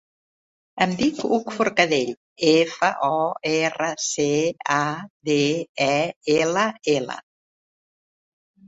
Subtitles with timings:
[0.85, 2.09] Em dic Hug Forcadell:
[2.53, 3.19] efa, o,
[3.53, 4.27] erra, ce,
[4.79, 4.83] a,
[5.31, 5.39] de,
[5.91, 5.95] e,
[6.41, 6.67] ela,
[6.99, 7.25] ela.